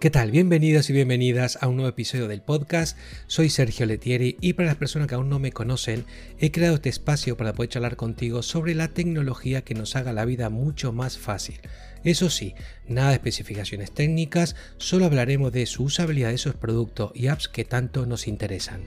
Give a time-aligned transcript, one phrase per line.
[0.00, 0.30] ¿Qué tal?
[0.30, 2.96] Bienvenidos y bienvenidas a un nuevo episodio del podcast.
[3.26, 6.06] Soy Sergio Letieri y para las personas que aún no me conocen,
[6.38, 10.24] he creado este espacio para poder charlar contigo sobre la tecnología que nos haga la
[10.24, 11.60] vida mucho más fácil.
[12.02, 12.54] Eso sí,
[12.88, 17.66] nada de especificaciones técnicas, solo hablaremos de su usabilidad de esos productos y apps que
[17.66, 18.80] tanto nos interesan.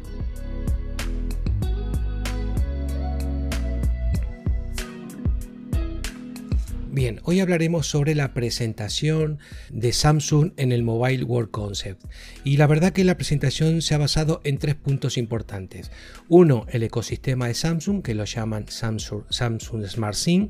[6.94, 9.40] Bien, hoy hablaremos sobre la presentación
[9.72, 12.04] de Samsung en el Mobile World Concept.
[12.44, 15.90] Y la verdad que la presentación se ha basado en tres puntos importantes.
[16.30, 20.50] Uno, el ecosistema de Samsung, que lo llaman Samsung, Samsung Smart SIM.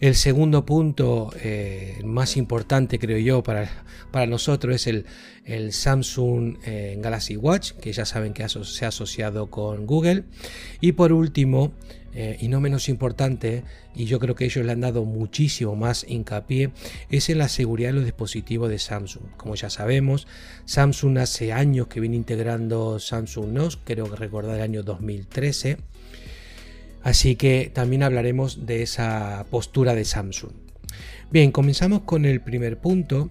[0.00, 3.70] El segundo punto, eh, más importante creo yo para,
[4.10, 5.06] para nosotros, es el,
[5.44, 10.24] el Samsung eh, Galaxy Watch, que ya saben que se ha asociado con Google.
[10.80, 11.72] Y por último,
[12.20, 13.62] eh, y no menos importante,
[13.94, 16.72] y yo creo que ellos le han dado muchísimo más hincapié,
[17.10, 19.22] es en la seguridad de los dispositivos de Samsung.
[19.36, 20.26] Como ya sabemos,
[20.64, 25.76] Samsung hace años que viene integrando Samsung NOS, creo que recordar el año 2013.
[27.04, 30.50] Así que también hablaremos de esa postura de Samsung.
[31.30, 33.30] Bien, comenzamos con el primer punto,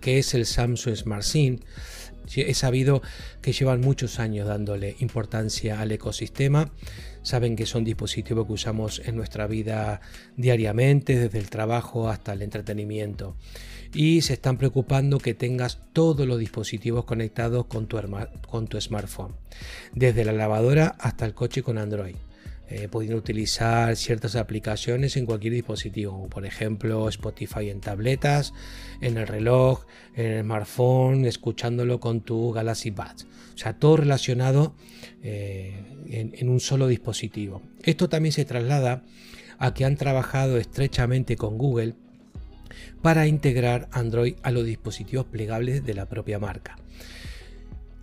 [0.00, 1.58] que es el Samsung Smart SIM.
[2.34, 3.02] He sabido
[3.40, 6.70] que llevan muchos años dándole importancia al ecosistema.
[7.22, 10.00] Saben que son dispositivos que usamos en nuestra vida
[10.36, 13.36] diariamente, desde el trabajo hasta el entretenimiento.
[13.94, 17.98] Y se están preocupando que tengas todos los dispositivos conectados con tu,
[18.48, 19.34] con tu smartphone,
[19.94, 22.16] desde la lavadora hasta el coche con Android.
[22.68, 28.54] Eh, pudiendo utilizar ciertas aplicaciones en cualquier dispositivo, por ejemplo Spotify en tabletas,
[29.00, 29.86] en el reloj,
[30.16, 33.28] en el smartphone, escuchándolo con tu Galaxy Buds.
[33.54, 34.74] O sea, todo relacionado
[35.22, 37.62] eh, en, un solo dispositivo.
[37.84, 39.04] Esto también se traslada
[39.58, 41.94] a que han trabajado estrechamente con Google
[43.00, 46.76] para integrar Android a los dispositivos plegables de la propia marca.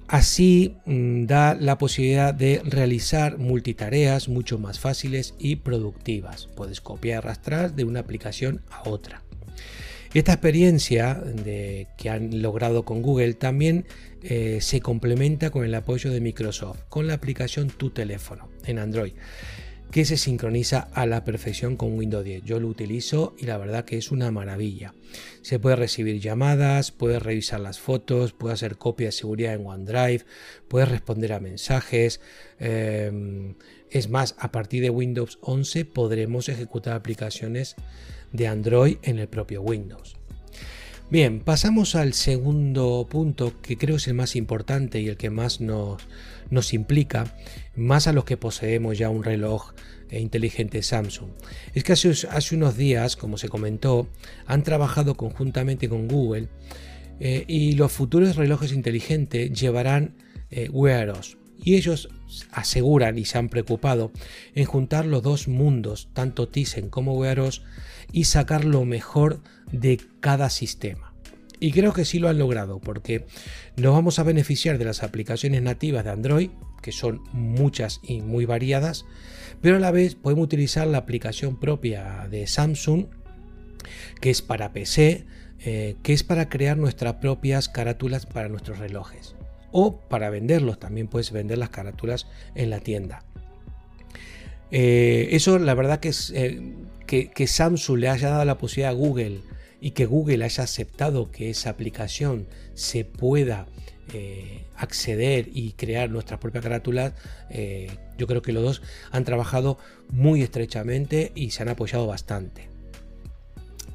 [0.07, 6.47] Así mm, da la posibilidad de realizar multitareas mucho más fáciles y productivas.
[6.55, 9.23] Puedes copiar y arrastrar de una aplicación a otra.
[10.13, 11.23] Esta experiencia
[11.97, 13.85] que han logrado con Google también
[14.21, 19.13] eh, se complementa con el apoyo de Microsoft, con la aplicación Tu teléfono en Android
[19.93, 22.45] que se sincroniza a la perfección con Windows 10.
[22.45, 24.95] Yo lo utilizo y la verdad que es una maravilla.
[25.43, 30.25] Se puede recibir llamadas, puede revisar las fotos, puede hacer copia de seguridad en OneDrive,
[30.67, 32.21] puede responder a mensajes.
[32.57, 33.53] Em,
[33.91, 37.75] es más, a partir de Windows 11 podremos ejecutar aplicaciones
[38.31, 40.17] de Android en el propio Windows.
[41.13, 45.61] Bien, pasamos al segundo punto que creo es el más importante y el que más
[45.61, 46.07] nos,
[46.49, 47.37] nos implica,
[47.75, 49.73] más a los que poseemos ya un reloj
[50.09, 51.29] eh, inteligente Samsung.
[51.75, 54.09] Es que hace, unos días, como se comentó,
[54.47, 56.47] han trabajado conjuntamente con Google
[57.19, 60.15] eh, y los futuros relojes inteligentes llevarán
[60.49, 61.37] eh, Wear OS.
[61.63, 62.09] Y ellos
[62.49, 64.11] aseguran y se han preocupado
[64.55, 67.61] en juntar los dos mundos, tanto Tizen como Wear OS,
[68.11, 69.41] y sacar lo mejor
[69.71, 71.13] de cada sistema.
[71.59, 73.25] Y creo que sí lo han logrado porque
[73.77, 76.49] nos vamos a beneficiar de las aplicaciones nativas de Android,
[76.81, 79.05] que son muchas y muy variadas,
[79.61, 83.05] pero a la vez podemos utilizar la aplicación propia de Samsung,
[84.19, 85.25] que es para PC,
[85.65, 89.35] eh, que es para crear nuestras propias carátulas para nuestros relojes.
[89.71, 93.23] O para venderlos, también puedes vender las carátulas en la tienda.
[94.75, 96.73] Eh, eso la verdad que eh,
[97.05, 99.41] que, Samsung le haya dado la posibilidad a Google
[99.79, 103.67] y que Google haya aceptado que esa aplicación se pueda
[104.15, 107.13] eh, acceder y crear nuestras propias carátulas,
[108.17, 109.77] yo creo que los dos han trabajado
[110.09, 112.67] muy estrechamente y se han apoyado bastante.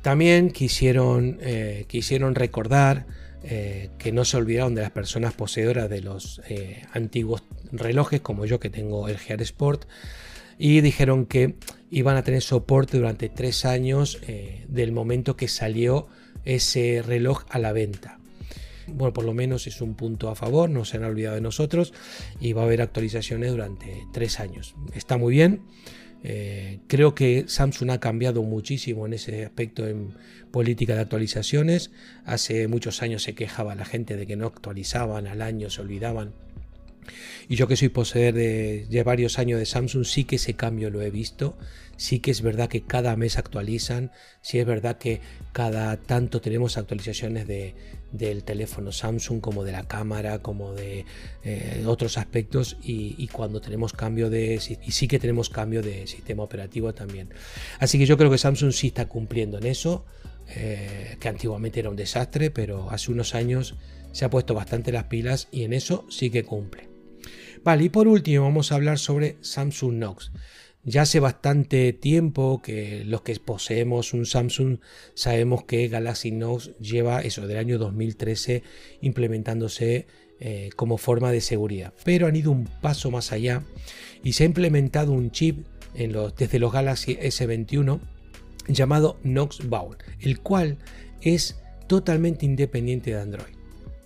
[0.02, 1.40] También quisieron,
[1.88, 3.06] quisieron recordar
[3.42, 6.40] que no se olvidaron de las personas poseedoras de los
[6.92, 9.86] antiguos relojes, como yo que tengo el Gear Sport,
[10.58, 11.54] y dijeron que
[11.90, 16.08] iban a tener soporte durante tres años eh, del momento que salió
[16.44, 18.18] ese reloj a la venta.
[18.86, 21.92] Bueno, por lo menos es un punto a favor, no se han olvidado de nosotros
[22.40, 24.74] y va a haber actualizaciones durante tres años.
[24.94, 25.62] Está muy bien.
[26.24, 30.14] Eh, creo que Samsung ha cambiado muchísimo en ese aspecto en
[30.50, 31.92] política de actualizaciones.
[32.24, 36.32] Hace muchos años se quejaba la gente de que no actualizaban, al año se olvidaban
[37.48, 41.02] y yo que soy poseedor de, varios años de Samsung, sí que ese cambio lo
[41.02, 41.56] he visto.
[41.96, 44.12] Sí que es verdad que cada mes actualizan.
[44.40, 45.20] Sí es verdad que
[45.52, 47.74] cada tanto tenemos actualizaciones de,
[48.12, 51.06] del teléfono Samsung, como de la cámara, como de
[51.42, 52.76] eh, otros aspectos.
[52.82, 54.60] Y, cuando tenemos cambio de.
[54.60, 57.30] Sí que tenemos cambio de sistema operativo también.
[57.80, 60.04] Así que yo creo que Samsung sí está cumpliendo en eso.
[60.50, 63.74] eh, que antiguamente era un desastre, pero hace unos años
[64.12, 66.97] se ha puesto bastante las pilas y en eso sí que cumple.
[67.64, 70.32] Vale, y por último vamos a hablar sobre Samsung Knox.
[70.84, 74.78] Ya hace bastante tiempo que los que poseemos un Samsung
[75.14, 78.62] sabemos que Galaxy Knox lleva eso del año 2013
[79.02, 80.06] implementándose
[80.40, 81.92] eh, como forma de seguridad.
[82.04, 83.64] Pero han ido un paso más allá
[84.22, 88.00] y se ha implementado un chip en los, desde los Galaxy S21
[88.68, 90.78] llamado Knox Bowl, el cual
[91.20, 93.57] es totalmente independiente de Android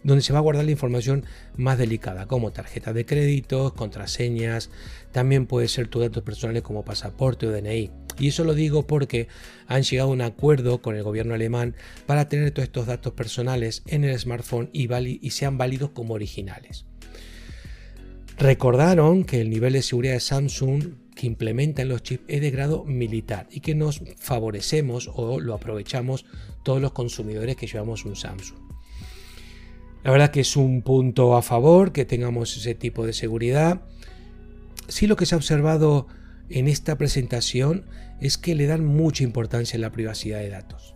[0.04, 1.24] donde se va a guardar la información
[1.56, 4.70] más delicada, como tarjetas de créditos, contraseñas,
[5.12, 7.90] también puede ser tus datos personales como pasaporte o DNI.
[8.18, 9.28] Y eso lo digo porque
[9.66, 11.74] han llegado a un acuerdo con el gobierno alemán
[12.06, 14.88] para tener todos estos datos personales en el smartphone y,
[15.30, 16.84] sean válidos como originales.
[18.38, 22.84] Recordaron que el nivel de seguridad de Samsung que implementan los chips es de grado
[22.84, 26.24] militar y que nos favorecemos o lo aprovechamos
[26.62, 28.61] todos los consumidores que llevamos un Samsung.
[30.04, 33.82] La verdad que es un punto a favor que tengamos ese tipo de seguridad.
[34.88, 36.08] Sí lo que se ha observado
[36.48, 37.84] en esta presentación
[38.20, 40.94] es que le dan mucha importancia a la privacidad de datos.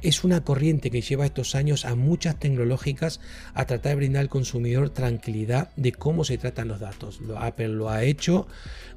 [0.00, 3.20] Es una corriente que lleva estos años a muchas tecnológicas
[3.52, 7.20] a tratar de brindar al consumidor tranquilidad de cómo se tratan los datos.
[7.38, 8.46] Apple lo ha hecho,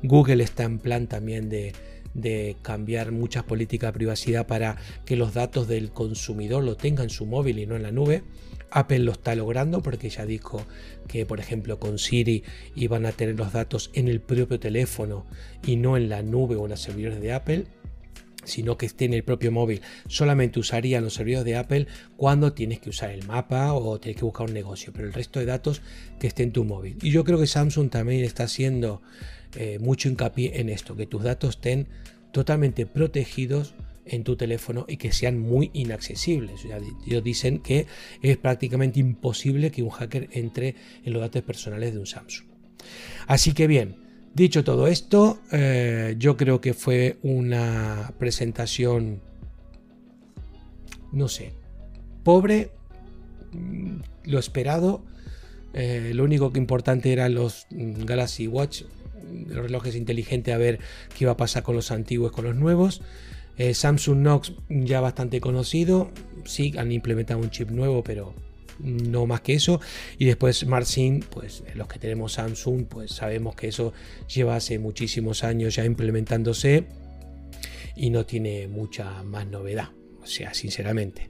[0.02, 1.74] Google está en plan también de,
[2.14, 7.10] de cambiar muchas políticas de privacidad para que los datos del consumidor lo tenga en
[7.10, 8.24] su móvil y no en la nube.
[8.72, 10.66] Apple lo está logrando porque ya dijo
[11.08, 12.44] que, por ejemplo, con Siri
[12.76, 15.26] iban a tener los datos en el propio teléfono
[15.66, 17.66] y no en la nube o en los servidores de Apple
[18.44, 19.82] sino que esté en el propio móvil.
[20.08, 21.88] Solamente usarían los servidores de Apple
[22.18, 25.40] cuando tienes que usar el mapa o tienes que buscar un negocio, pero el resto
[25.40, 25.82] de datos
[26.20, 26.98] que esté en tu móvil.
[27.02, 29.02] Y yo creo que Samsung también está haciendo
[29.56, 31.88] eh, mucho hincapié en esto, que tus datos estén
[32.32, 33.74] totalmente protegidos
[34.06, 36.66] en tu teléfono y que sean muy inaccesibles.
[37.06, 37.88] ellos dicen que
[38.22, 42.48] es prácticamente imposible que un hacker entre en los datos personales de un Samsung.
[43.28, 43.96] Así que bien,
[44.34, 49.22] dicho todo esto, eh, yo creo que fue una presentación,
[51.12, 51.54] no sé,
[52.24, 52.72] pobre,
[53.52, 55.04] mm, lo esperado.
[55.74, 58.84] Eh, lo único que importante eran los mm, Galaxy Watch
[59.48, 60.80] los relojes inteligentes a ver
[61.18, 63.02] qué iba a pasar con los antiguos con los nuevos.
[63.58, 66.12] Eh, Samsung Knox ya bastante conocido,
[66.46, 68.34] sí han implementado un chip nuevo, pero
[68.80, 69.82] no más que eso.
[70.18, 73.94] Y después SmartSync, pues los que tenemos Samsung, pues sabemos que eso
[74.34, 76.86] lleva hace muchísimos años ya implementándose
[77.96, 79.90] y no tiene mucha más novedad,
[80.22, 81.30] o sea, sinceramente.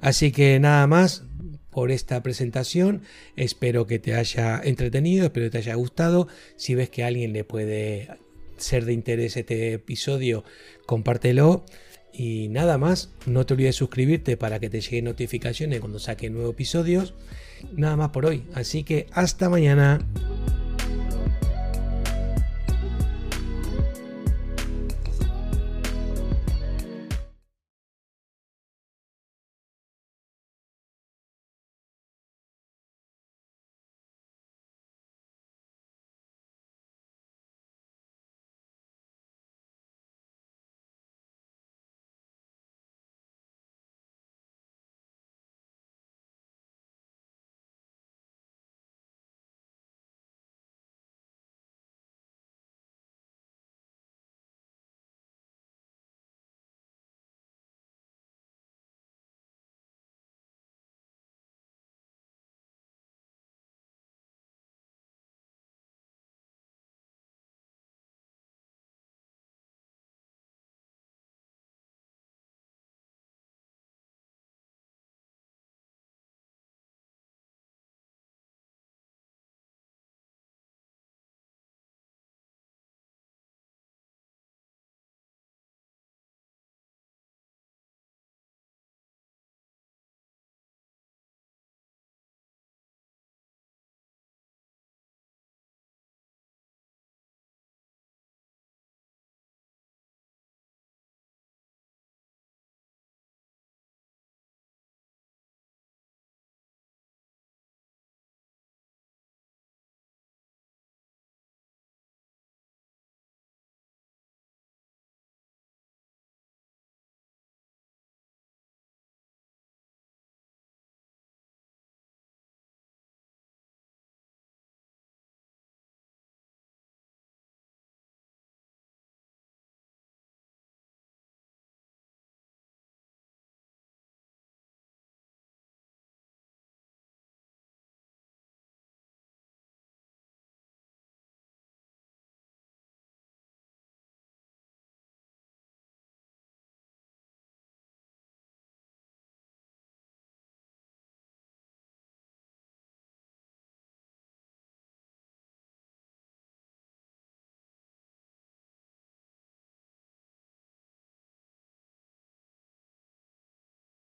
[0.00, 1.24] Así que nada más,
[1.70, 3.02] por esta presentación.
[3.36, 6.28] Espero que te haya entretenido, espero que te haya gustado.
[6.56, 8.08] Si ves que a alguien le puede
[8.56, 10.44] ser de interés este episodio,
[10.86, 11.64] compártelo.
[12.12, 16.52] Y nada más, no te olvides suscribirte para que te lleguen notificaciones cuando saque nuevos
[16.54, 17.14] episodios.
[17.72, 20.00] Nada más por hoy, así que hasta mañana.